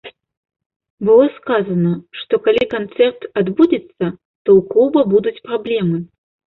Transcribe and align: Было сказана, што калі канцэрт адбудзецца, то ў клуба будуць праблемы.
Было 1.09 1.27
сказана, 1.35 1.91
што 2.23 2.41
калі 2.49 2.63
канцэрт 2.75 3.21
адбудзецца, 3.43 3.97
то 4.43 4.49
ў 4.59 4.75
клуба 4.75 5.09
будуць 5.17 5.39
праблемы. 5.47 6.07